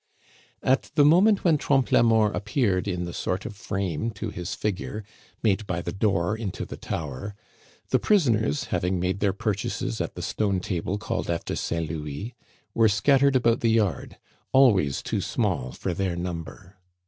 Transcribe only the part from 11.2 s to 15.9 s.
after Saint Louis, were scattered about the yard, always too small